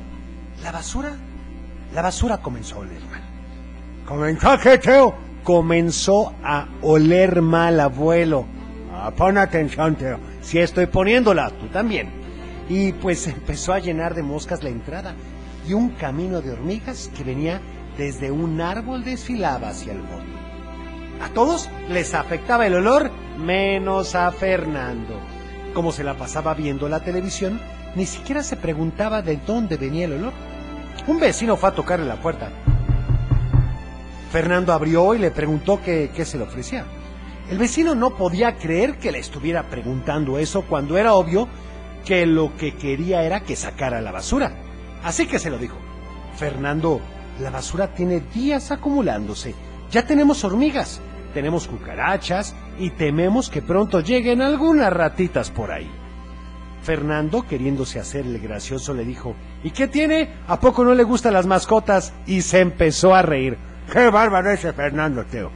la 0.62 0.72
basura, 0.72 1.12
la 1.92 2.02
basura 2.02 2.38
comenzó 2.38 2.76
a 2.76 2.78
oler 2.80 3.02
mal. 3.10 3.22
¿Comenzó 4.06 4.50
a 4.50 4.58
qué, 4.58 4.78
Teo? 4.78 5.14
Comenzó 5.42 6.32
a 6.42 6.66
oler 6.80 7.42
mal, 7.42 7.78
abuelo. 7.80 8.46
Ah, 8.92 9.10
pon 9.14 9.36
atención, 9.36 9.96
Teo. 9.96 10.18
Si 10.40 10.58
estoy 10.58 10.86
poniéndola, 10.86 11.50
tú 11.50 11.66
también. 11.68 12.10
Y 12.68 12.92
pues 12.92 13.26
empezó 13.26 13.74
a 13.74 13.78
llenar 13.78 14.14
de 14.14 14.22
moscas 14.22 14.62
la 14.62 14.70
entrada 14.70 15.14
y 15.68 15.74
un 15.74 15.90
camino 15.90 16.40
de 16.40 16.52
hormigas 16.52 17.10
que 17.14 17.24
venía 17.24 17.60
desde 17.96 18.30
un 18.30 18.60
árbol 18.60 19.04
desfilaba 19.04 19.68
hacia 19.68 19.92
el 19.92 20.00
fondo. 20.00 20.34
A 21.22 21.28
todos 21.28 21.70
les 21.88 22.14
afectaba 22.14 22.66
el 22.66 22.74
olor, 22.74 23.10
menos 23.38 24.14
a 24.14 24.30
Fernando. 24.32 25.18
Como 25.72 25.92
se 25.92 26.04
la 26.04 26.16
pasaba 26.16 26.54
viendo 26.54 26.88
la 26.88 27.00
televisión, 27.00 27.60
ni 27.94 28.06
siquiera 28.06 28.42
se 28.42 28.56
preguntaba 28.56 29.22
de 29.22 29.36
dónde 29.36 29.76
venía 29.76 30.06
el 30.06 30.14
olor. 30.14 30.32
Un 31.06 31.20
vecino 31.20 31.56
fue 31.56 31.68
a 31.68 31.74
tocarle 31.74 32.06
la 32.06 32.20
puerta. 32.20 32.50
Fernando 34.32 34.72
abrió 34.72 35.14
y 35.14 35.18
le 35.18 35.30
preguntó 35.30 35.80
qué, 35.82 36.10
qué 36.14 36.24
se 36.24 36.38
le 36.38 36.44
ofrecía. 36.44 36.84
El 37.50 37.58
vecino 37.58 37.94
no 37.94 38.10
podía 38.16 38.56
creer 38.56 38.98
que 38.98 39.12
le 39.12 39.18
estuviera 39.18 39.64
preguntando 39.64 40.38
eso 40.38 40.62
cuando 40.62 40.96
era 40.96 41.14
obvio 41.14 41.48
que 42.04 42.26
lo 42.26 42.56
que 42.56 42.74
quería 42.74 43.22
era 43.22 43.40
que 43.40 43.54
sacara 43.54 44.00
la 44.00 44.12
basura. 44.12 44.52
Así 45.02 45.26
que 45.26 45.38
se 45.38 45.50
lo 45.50 45.58
dijo. 45.58 45.76
Fernando, 46.36 47.00
la 47.40 47.50
basura 47.50 47.94
tiene 47.94 48.20
días 48.20 48.70
acumulándose. 48.70 49.54
Ya 49.90 50.06
tenemos 50.06 50.44
hormigas, 50.44 51.00
tenemos 51.32 51.68
cucarachas 51.68 52.54
y 52.78 52.90
tememos 52.90 53.50
que 53.50 53.62
pronto 53.62 54.00
lleguen 54.00 54.42
algunas 54.42 54.92
ratitas 54.92 55.50
por 55.50 55.70
ahí. 55.70 55.90
Fernando, 56.82 57.46
queriéndose 57.46 57.98
hacer 57.98 58.26
el 58.26 58.38
gracioso, 58.38 58.92
le 58.92 59.04
dijo, 59.04 59.34
¿y 59.62 59.70
qué 59.70 59.88
tiene? 59.88 60.28
¿A 60.46 60.60
poco 60.60 60.84
no 60.84 60.94
le 60.94 61.02
gustan 61.02 61.32
las 61.32 61.46
mascotas? 61.46 62.12
Y 62.26 62.42
se 62.42 62.60
empezó 62.60 63.14
a 63.14 63.22
reír. 63.22 63.56
¡Qué 63.90 64.10
bárbaro 64.10 64.50
ese 64.50 64.72
Fernando, 64.72 65.24
Teo! 65.24 65.50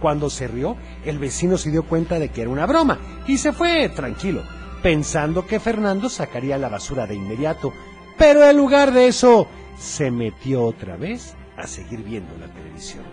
Cuando 0.00 0.28
se 0.28 0.48
rió, 0.48 0.76
el 1.04 1.18
vecino 1.18 1.56
se 1.56 1.70
dio 1.70 1.84
cuenta 1.84 2.18
de 2.18 2.28
que 2.28 2.42
era 2.42 2.50
una 2.50 2.66
broma 2.66 2.98
y 3.26 3.38
se 3.38 3.52
fue 3.52 3.88
tranquilo, 3.88 4.42
pensando 4.82 5.46
que 5.46 5.60
Fernando 5.60 6.08
sacaría 6.10 6.58
la 6.58 6.68
basura 6.68 7.06
de 7.06 7.14
inmediato. 7.14 7.72
Pero 8.18 8.44
en 8.44 8.56
lugar 8.56 8.92
de 8.92 9.06
eso, 9.06 9.48
se 9.76 10.10
metió 10.10 10.64
otra 10.64 10.96
vez 10.96 11.34
a 11.56 11.66
seguir 11.66 12.02
viendo 12.02 12.36
la 12.38 12.48
televisión. 12.48 13.04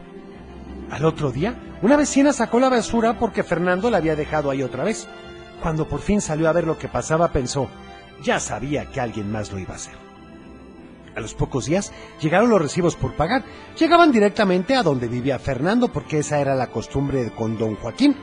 Al 0.89 1.05
otro 1.05 1.31
día, 1.31 1.55
una 1.81 1.95
vecina 1.95 2.33
sacó 2.33 2.59
la 2.59 2.69
basura 2.69 3.17
porque 3.17 3.43
Fernando 3.43 3.89
la 3.89 3.97
había 3.97 4.15
dejado 4.15 4.49
ahí 4.49 4.61
otra 4.61 4.83
vez. 4.83 5.07
Cuando 5.61 5.87
por 5.87 6.01
fin 6.01 6.21
salió 6.21 6.49
a 6.49 6.53
ver 6.53 6.65
lo 6.65 6.77
que 6.77 6.87
pasaba, 6.87 7.31
pensó, 7.31 7.69
ya 8.23 8.39
sabía 8.39 8.85
que 8.87 8.99
alguien 8.99 9.31
más 9.31 9.51
lo 9.51 9.59
iba 9.59 9.73
a 9.73 9.77
hacer. 9.77 9.93
A 11.15 11.19
los 11.19 11.33
pocos 11.33 11.65
días 11.65 11.91
llegaron 12.21 12.49
los 12.49 12.61
recibos 12.61 12.95
por 12.95 13.15
pagar. 13.15 13.43
Llegaban 13.77 14.11
directamente 14.11 14.75
a 14.75 14.83
donde 14.83 15.07
vivía 15.07 15.39
Fernando 15.39 15.89
porque 15.89 16.19
esa 16.19 16.39
era 16.39 16.55
la 16.55 16.67
costumbre 16.67 17.31
con 17.31 17.57
don 17.57 17.75
Joaquín. 17.75 18.15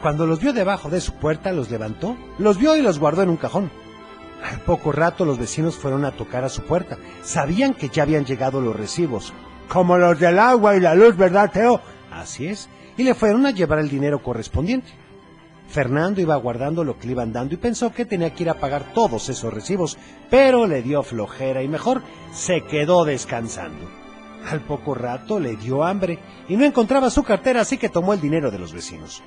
Cuando 0.00 0.26
los 0.26 0.40
vio 0.40 0.52
debajo 0.52 0.88
de 0.90 1.00
su 1.00 1.14
puerta, 1.14 1.52
los 1.52 1.70
levantó, 1.70 2.16
los 2.38 2.58
vio 2.58 2.76
y 2.76 2.82
los 2.82 2.98
guardó 2.98 3.22
en 3.22 3.28
un 3.28 3.36
cajón. 3.36 3.70
Al 4.42 4.60
poco 4.60 4.92
rato 4.92 5.24
los 5.24 5.38
vecinos 5.38 5.76
fueron 5.76 6.04
a 6.04 6.12
tocar 6.12 6.44
a 6.44 6.48
su 6.48 6.62
puerta. 6.62 6.98
Sabían 7.22 7.74
que 7.74 7.88
ya 7.88 8.02
habían 8.02 8.24
llegado 8.24 8.60
los 8.60 8.74
recibos. 8.74 9.32
Como 9.68 9.96
los 9.96 10.18
del 10.18 10.38
agua 10.38 10.76
y 10.76 10.80
la 10.80 10.94
luz, 10.94 11.16
¿verdad, 11.16 11.50
Teo? 11.52 11.80
Así 12.10 12.46
es. 12.46 12.68
Y 12.96 13.04
le 13.04 13.14
fueron 13.14 13.46
a 13.46 13.52
llevar 13.52 13.78
el 13.78 13.88
dinero 13.88 14.22
correspondiente. 14.22 14.90
Fernando 15.68 16.20
iba 16.20 16.36
guardando 16.36 16.84
lo 16.84 16.98
que 16.98 17.06
le 17.06 17.12
iban 17.12 17.32
dando 17.32 17.54
y 17.54 17.56
pensó 17.56 17.92
que 17.92 18.04
tenía 18.04 18.34
que 18.34 18.42
ir 18.42 18.50
a 18.50 18.60
pagar 18.60 18.92
todos 18.92 19.30
esos 19.30 19.54
recibos, 19.54 19.96
pero 20.28 20.66
le 20.66 20.82
dio 20.82 21.02
flojera 21.02 21.62
y 21.62 21.68
mejor 21.68 22.02
se 22.32 22.62
quedó 22.62 23.06
descansando. 23.06 23.88
Al 24.50 24.60
poco 24.60 24.94
rato 24.94 25.40
le 25.40 25.56
dio 25.56 25.84
hambre 25.84 26.18
y 26.48 26.56
no 26.56 26.64
encontraba 26.64 27.08
su 27.08 27.22
cartera, 27.22 27.62
así 27.62 27.78
que 27.78 27.88
tomó 27.88 28.12
el 28.12 28.20
dinero 28.20 28.50
de 28.50 28.58
los 28.58 28.74
vecinos. 28.74 29.22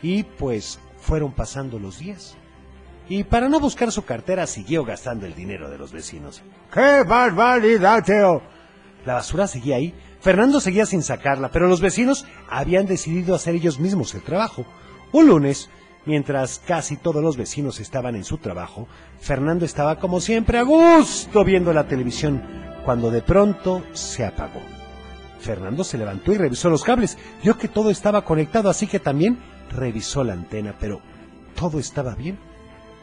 Y 0.00 0.22
pues 0.22 0.78
fueron 0.96 1.32
pasando 1.32 1.78
los 1.78 1.98
días. 1.98 2.36
Y 3.08 3.24
para 3.24 3.48
no 3.48 3.58
buscar 3.58 3.90
su 3.90 4.04
cartera 4.04 4.46
siguió 4.46 4.84
gastando 4.84 5.24
el 5.24 5.34
dinero 5.34 5.70
de 5.70 5.78
los 5.78 5.92
vecinos. 5.92 6.42
¡Qué 6.72 7.04
barbaridad, 7.04 8.04
Teo! 8.04 8.42
La 9.06 9.14
basura 9.14 9.46
seguía 9.46 9.76
ahí. 9.76 9.94
Fernando 10.20 10.60
seguía 10.60 10.84
sin 10.84 11.02
sacarla, 11.02 11.50
pero 11.50 11.68
los 11.68 11.80
vecinos 11.80 12.26
habían 12.50 12.86
decidido 12.86 13.34
hacer 13.34 13.54
ellos 13.54 13.78
mismos 13.78 14.14
el 14.14 14.22
trabajo. 14.22 14.66
Un 15.12 15.28
lunes, 15.28 15.70
mientras 16.04 16.58
casi 16.58 16.96
todos 16.96 17.22
los 17.22 17.36
vecinos 17.36 17.80
estaban 17.80 18.14
en 18.16 18.24
su 18.24 18.36
trabajo, 18.36 18.88
Fernando 19.20 19.64
estaba 19.64 19.98
como 19.98 20.20
siempre 20.20 20.58
a 20.58 20.62
gusto 20.62 21.44
viendo 21.44 21.72
la 21.72 21.86
televisión, 21.86 22.42
cuando 22.84 23.10
de 23.10 23.22
pronto 23.22 23.82
se 23.92 24.26
apagó. 24.26 24.60
Fernando 25.40 25.84
se 25.84 25.96
levantó 25.96 26.32
y 26.32 26.36
revisó 26.36 26.68
los 26.68 26.84
cables. 26.84 27.16
Vio 27.42 27.56
que 27.56 27.68
todo 27.68 27.90
estaba 27.90 28.24
conectado, 28.24 28.68
así 28.68 28.86
que 28.86 28.98
también 28.98 29.38
revisó 29.70 30.24
la 30.24 30.32
antena, 30.32 30.74
pero 30.78 31.00
todo 31.54 31.78
estaba 31.78 32.14
bien. 32.14 32.47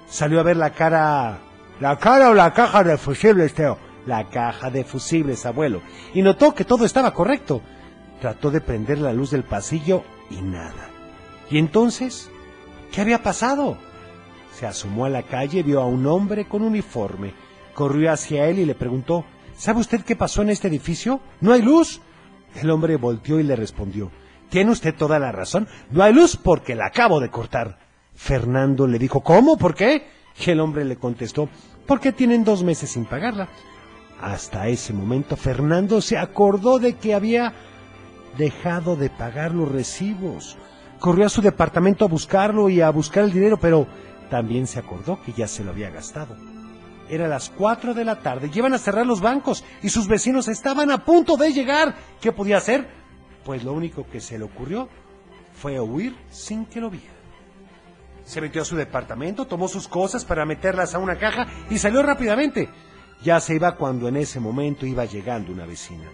Salió 0.08 0.40
a 0.40 0.44
ver 0.44 0.58
la 0.58 0.72
cara... 0.72 1.40
¿La 1.80 1.98
cara 1.98 2.30
o 2.30 2.34
la 2.34 2.54
caja 2.54 2.84
de 2.84 2.98
fusibles, 2.98 3.54
Teo? 3.54 3.78
la 4.06 4.30
caja 4.30 4.70
de 4.70 4.84
fusibles, 4.84 5.46
abuelo, 5.46 5.82
y 6.14 6.22
notó 6.22 6.54
que 6.54 6.66
todo 6.66 6.86
estaba 6.86 7.14
correcto. 7.14 7.62
Trató 8.22 8.52
de 8.52 8.62
prender 8.62 9.00
la 9.00 9.14
luz 9.14 9.32
del 9.32 9.44
pasillo 9.44 10.04
y 10.30 10.42
nada. 10.42 10.90
¿Y 11.50 11.58
entonces? 11.58 12.30
¿Qué 12.92 13.02
había 13.02 13.24
pasado? 13.24 13.78
Se 14.54 14.66
asomó 14.66 15.06
a 15.06 15.10
la 15.10 15.24
calle, 15.24 15.64
vio 15.64 15.82
a 15.82 15.86
un 15.86 16.06
hombre 16.08 16.46
con 16.48 16.62
uniforme. 16.62 17.34
Corrió 17.74 18.12
hacia 18.12 18.48
él 18.48 18.60
y 18.60 18.66
le 18.66 18.76
preguntó, 18.76 19.26
¿Sabe 19.58 19.82
usted 19.82 20.02
qué 20.02 20.16
pasó 20.16 20.42
en 20.42 20.50
este 20.50 20.68
edificio? 20.68 21.20
¿No 21.42 21.54
hay 21.54 21.62
luz? 21.62 22.02
El 22.56 22.70
hombre 22.70 22.96
volteó 22.96 23.40
y 23.40 23.44
le 23.44 23.56
respondió, 23.56 24.12
Tiene 24.50 24.72
usted 24.72 24.96
toda 24.96 25.20
la 25.20 25.32
razón, 25.32 25.68
no 25.92 26.04
hay 26.04 26.14
luz 26.14 26.38
porque 26.38 26.76
la 26.76 26.88
acabo 26.88 27.20
de 27.20 27.30
cortar. 27.30 27.85
Fernando 28.16 28.88
le 28.88 28.98
dijo, 28.98 29.22
¿cómo? 29.22 29.58
¿Por 29.58 29.76
qué? 29.76 30.08
Y 30.46 30.50
el 30.50 30.60
hombre 30.60 30.86
le 30.86 30.96
contestó, 30.96 31.50
porque 31.86 32.12
tienen 32.12 32.44
dos 32.44 32.64
meses 32.64 32.92
sin 32.92 33.06
pagarla. 33.06 33.50
Hasta 34.22 34.68
ese 34.68 34.94
momento 34.94 35.36
Fernando 35.36 36.02
se 36.02 36.18
acordó 36.18 36.80
de 36.80 36.94
que 36.94 37.14
había 37.14 37.54
dejado 38.38 38.96
de 38.96 39.10
pagar 39.10 39.54
los 39.54 39.72
recibos. 39.72 40.58
Corrió 41.00 41.26
a 41.26 41.30
su 41.30 41.42
departamento 41.42 42.06
a 42.06 42.08
buscarlo 42.08 42.70
y 42.70 42.82
a 42.82 42.90
buscar 42.90 43.26
el 43.26 43.34
dinero, 43.34 43.58
pero 43.58 43.88
también 44.30 44.68
se 44.68 44.80
acordó 44.80 45.22
que 45.22 45.34
ya 45.34 45.48
se 45.48 45.64
lo 45.64 45.72
había 45.72 45.90
gastado. 45.90 46.36
Era 47.10 47.28
las 47.28 47.50
cuatro 47.52 47.94
de 47.94 48.04
la 48.04 48.22
tarde, 48.22 48.50
llevan 48.50 48.74
a 48.74 48.80
cerrar 48.80 49.06
los 49.06 49.22
bancos 49.22 49.64
y 49.84 49.90
sus 49.90 50.08
vecinos 50.08 50.48
estaban 50.48 50.90
a 50.90 51.06
punto 51.06 51.38
de 51.38 51.54
llegar. 51.54 51.96
¿Qué 52.20 52.32
podía 52.32 52.58
hacer? 52.58 52.88
Pues 53.44 53.64
lo 53.64 53.74
único 53.74 54.08
que 54.10 54.20
se 54.20 54.40
le 54.40 54.46
ocurrió 54.46 54.90
fue 55.54 55.80
huir 55.80 56.16
sin 56.32 56.66
que 56.66 56.82
lo 56.82 56.90
vieran. 56.90 57.15
Se 58.26 58.42
metió 58.42 58.64
a 58.64 58.66
su 58.66 58.76
departamento, 58.76 59.46
tomó 59.46 59.68
sus 59.68 59.88
cosas 59.88 60.26
para 60.26 60.46
meterlas 60.46 60.94
a 60.96 61.00
una 61.00 61.18
caja 61.18 61.48
y 61.70 61.78
salió 61.78 62.02
rápidamente. 62.04 62.70
Ya 63.24 63.40
se 63.40 63.56
iba 63.56 63.76
cuando 63.76 64.08
en 64.08 64.18
ese 64.18 64.40
momento 64.40 64.86
iba 64.86 65.06
llegando 65.06 65.52
una 65.52 65.66
vecina. 65.66 66.06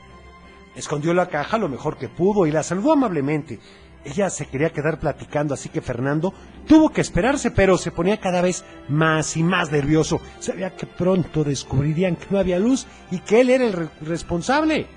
Escondió 0.75 1.13
la 1.13 1.27
caja 1.27 1.57
lo 1.57 1.67
mejor 1.69 1.97
que 1.97 2.09
pudo 2.09 2.45
y 2.45 2.51
la 2.51 2.63
saludó 2.63 2.93
amablemente. 2.93 3.59
Ella 4.03 4.29
se 4.29 4.47
quería 4.47 4.71
quedar 4.71 4.99
platicando, 4.99 5.53
así 5.53 5.69
que 5.69 5.81
Fernando 5.81 6.33
tuvo 6.67 6.89
que 6.89 7.01
esperarse, 7.01 7.51
pero 7.51 7.77
se 7.77 7.91
ponía 7.91 8.19
cada 8.19 8.41
vez 8.41 8.63
más 8.89 9.37
y 9.37 9.43
más 9.43 9.71
nervioso. 9.71 10.19
Sabía 10.39 10.75
que 10.75 10.87
pronto 10.87 11.43
descubrirían 11.43 12.15
que 12.15 12.25
no 12.29 12.39
había 12.39 12.57
luz 12.59 12.87
y 13.11 13.19
que 13.19 13.41
él 13.41 13.49
era 13.51 13.65
el 13.65 13.73
re- 13.73 13.89
responsable. 14.01 14.87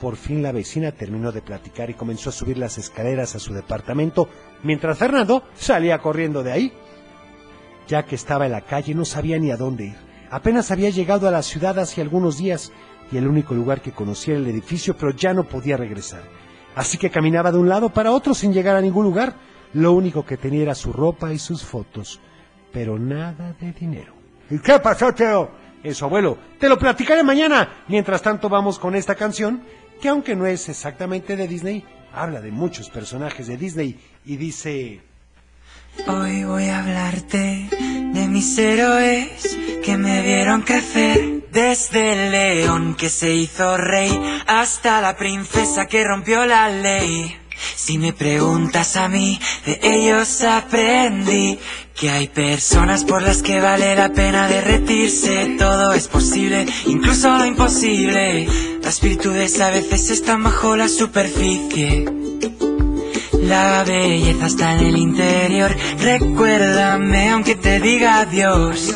Por 0.00 0.16
fin 0.16 0.42
la 0.42 0.52
vecina 0.52 0.92
terminó 0.92 1.32
de 1.32 1.42
platicar 1.42 1.90
y 1.90 1.94
comenzó 1.94 2.28
a 2.28 2.32
subir 2.32 2.58
las 2.58 2.78
escaleras 2.78 3.34
a 3.34 3.38
su 3.40 3.52
departamento, 3.54 4.28
mientras 4.64 4.98
Fernando 4.98 5.44
salía 5.54 5.98
corriendo 5.98 6.42
de 6.42 6.52
ahí. 6.52 6.72
Ya 7.86 8.04
que 8.04 8.16
estaba 8.16 8.46
en 8.46 8.52
la 8.52 8.62
calle 8.62 8.94
no 8.94 9.04
sabía 9.04 9.38
ni 9.38 9.50
a 9.50 9.56
dónde 9.56 9.86
ir. 9.86 9.96
Apenas 10.30 10.70
había 10.72 10.90
llegado 10.90 11.28
a 11.28 11.30
la 11.30 11.42
ciudad 11.42 11.78
hace 11.78 12.00
algunos 12.00 12.38
días 12.38 12.72
y 13.12 13.18
el 13.18 13.28
único 13.28 13.54
lugar 13.54 13.80
que 13.80 13.92
conocía 13.92 14.34
era 14.34 14.42
el 14.42 14.48
edificio, 14.48 14.96
pero 14.96 15.12
ya 15.12 15.32
no 15.32 15.44
podía 15.44 15.76
regresar. 15.76 16.22
Así 16.74 16.98
que 16.98 17.10
caminaba 17.10 17.52
de 17.52 17.58
un 17.58 17.68
lado 17.68 17.90
para 17.90 18.10
otro 18.10 18.34
sin 18.34 18.52
llegar 18.52 18.74
a 18.74 18.80
ningún 18.80 19.04
lugar. 19.04 19.34
Lo 19.74 19.92
único 19.92 20.24
que 20.24 20.36
tenía 20.36 20.62
era 20.62 20.74
su 20.74 20.92
ropa 20.92 21.32
y 21.32 21.38
sus 21.38 21.62
fotos, 21.62 22.20
pero 22.72 22.98
nada 22.98 23.54
de 23.60 23.72
dinero. 23.72 24.14
¿Y 24.50 24.58
qué 24.58 24.78
pasó, 24.78 25.12
Teo? 25.12 25.50
Eso, 25.82 26.06
abuelo, 26.06 26.38
te 26.58 26.68
lo 26.68 26.78
platicaré 26.78 27.22
mañana. 27.22 27.84
Mientras 27.88 28.22
tanto 28.22 28.48
vamos 28.48 28.78
con 28.78 28.94
esta 28.94 29.14
canción, 29.14 29.62
que 30.00 30.08
aunque 30.08 30.34
no 30.34 30.46
es 30.46 30.68
exactamente 30.68 31.36
de 31.36 31.46
Disney, 31.46 31.84
habla 32.14 32.40
de 32.40 32.50
muchos 32.50 32.90
personajes 32.90 33.46
de 33.46 33.56
Disney 33.56 33.98
y 34.24 34.36
dice... 34.36 35.00
Hoy 36.06 36.44
voy 36.44 36.64
a 36.66 36.80
hablarte 36.80 37.68
de 37.70 38.28
mis 38.28 38.58
héroes 38.58 39.56
que 39.84 39.96
me 39.96 40.22
vieron 40.22 40.62
crecer. 40.62 41.42
Desde 41.52 42.12
el 42.14 42.32
león 42.32 42.96
que 42.96 43.08
se 43.08 43.32
hizo 43.32 43.76
rey 43.76 44.10
hasta 44.48 45.00
la 45.00 45.16
princesa 45.16 45.86
que 45.86 46.02
rompió 46.02 46.46
la 46.46 46.68
ley. 46.68 47.43
Si 47.76 47.98
me 47.98 48.12
preguntas 48.12 48.96
a 48.96 49.08
mí, 49.08 49.38
de 49.66 49.80
ellos 49.82 50.42
aprendí 50.42 51.58
que 51.94 52.10
hay 52.10 52.28
personas 52.28 53.04
por 53.04 53.22
las 53.22 53.42
que 53.42 53.60
vale 53.60 53.94
la 53.94 54.12
pena 54.12 54.48
derretirse. 54.48 55.56
Todo 55.58 55.92
es 55.92 56.08
posible, 56.08 56.66
incluso 56.86 57.36
lo 57.36 57.46
imposible. 57.46 58.48
Las 58.82 59.00
virtudes 59.00 59.60
a 59.60 59.70
veces 59.70 60.10
están 60.10 60.42
bajo 60.42 60.76
la 60.76 60.88
superficie. 60.88 62.04
La 63.42 63.84
belleza 63.84 64.46
está 64.46 64.74
en 64.78 64.86
el 64.86 64.96
interior. 64.96 65.76
Recuérdame 65.98 67.30
aunque 67.30 67.54
te 67.54 67.78
diga 67.80 68.20
adiós. 68.20 68.94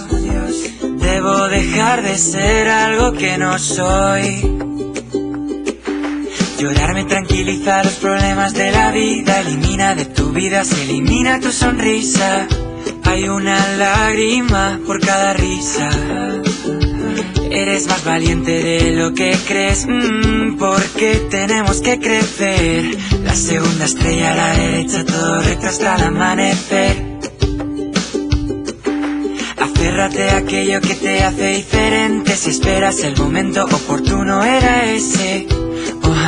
Debo 0.81 1.49
dejar 1.49 2.03
de 2.03 2.16
ser 2.16 2.69
algo 2.69 3.12
que 3.12 3.38
no 3.38 3.59
soy. 3.59 4.67
Llorar 6.59 6.92
me 6.92 7.05
tranquiliza 7.05 7.85
los 7.85 7.94
problemas 7.94 8.53
de 8.53 8.73
la 8.73 8.90
vida. 8.90 9.42
Elimina 9.42 9.94
de 9.94 10.07
tu 10.07 10.33
vida, 10.33 10.64
se 10.64 10.83
elimina 10.83 11.38
tu 11.38 11.53
sonrisa. 11.53 12.49
Hay 13.05 13.29
una 13.29 13.77
lágrima 13.77 14.81
por 14.85 14.99
cada 14.99 15.35
risa. 15.35 15.88
Eres 17.49 17.87
más 17.87 18.05
valiente 18.05 18.61
de 18.61 18.90
lo 18.90 19.14
que 19.14 19.37
crees, 19.47 19.87
mm, 19.87 20.57
porque 20.59 21.29
tenemos 21.31 21.81
que 21.81 22.01
crecer. 22.01 22.99
La 23.23 23.37
segunda 23.37 23.85
estrella 23.85 24.33
a 24.33 24.37
la 24.37 24.53
derecha, 24.55 25.05
todo 25.05 25.40
recto 25.40 25.66
hasta 25.68 25.94
el 25.94 26.03
amanecer. 26.03 27.05
Aférrate 29.59 30.31
a 30.31 30.37
aquello 30.38 30.81
que 30.81 30.94
te 30.97 31.23
hace 31.23 31.47
diferente. 31.55 32.35
Si 32.35 32.51
esperas 32.51 32.99
el 33.05 33.16
momento 33.16 33.64
oportuno, 33.64 34.42
era 34.42 34.92
ese. 34.92 35.47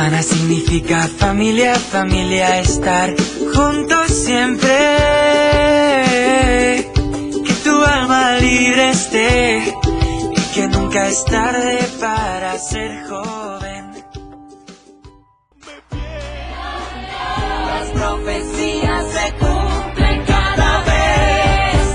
Ohana 0.01 0.23
significa 0.23 1.07
familia, 1.07 1.75
familia, 1.75 2.59
estar 2.59 3.13
juntos 3.53 4.07
siempre. 4.07 4.67
Que 7.45 7.53
tu 7.63 7.83
alma 7.83 8.37
libre 8.39 8.89
esté 8.89 9.75
y 10.31 10.41
que 10.55 10.67
nunca 10.69 11.07
es 11.07 11.23
tarde 11.25 11.87
para 11.99 12.57
ser 12.57 13.07
joven. 13.07 13.91
Las 17.67 17.89
profecías 17.91 19.05
se 19.05 19.33
cumplen 19.33 20.25
cada 20.25 20.81
vez. 20.81 21.85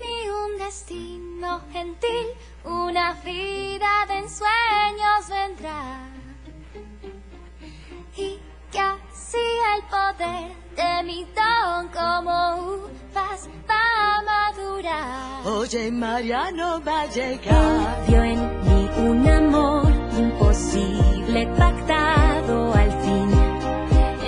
Mí 0.00 0.28
un 0.28 0.58
destino 0.58 1.62
gentil, 1.72 2.26
una 2.62 3.14
vida 3.24 4.04
de 4.06 4.18
ensueños 4.18 5.28
vendrá. 5.30 6.03
Poder 9.94 10.44
de 10.78 10.92
mi 11.08 11.20
don 11.38 11.88
como 11.98 12.34
uvas 12.72 13.40
va 13.68 13.84
a 14.10 14.22
madurar. 14.30 15.46
Oye, 15.58 15.90
Mariano 15.90 16.68
va 16.86 17.02
a 17.02 17.06
llegar. 17.16 18.04
Vio 18.06 18.22
en 18.22 18.40
mí 18.66 18.82
un 19.08 19.28
amor 19.28 19.92
imposible 20.24 21.40
pactado 21.58 22.56
al 22.82 22.90
fin. 23.02 23.28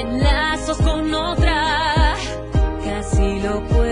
En 0.00 0.08
lazos 0.22 0.78
con 0.78 1.02
otra, 1.14 2.14
casi 2.84 3.40
lo 3.40 3.54
puedo 3.68 3.85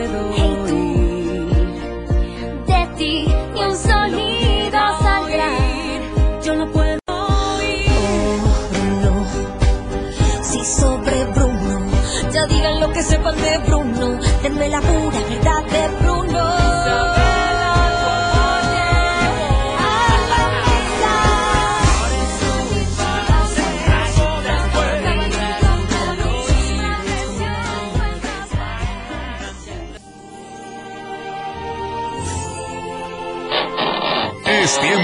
que 12.94 13.02
sepan 13.02 13.37
de 13.37 13.59
Bruno. 13.66 14.18
Denme 14.42 14.68
la 14.68 14.80
pura 14.80 15.18
verdad 15.28 15.64
de. 15.64 16.03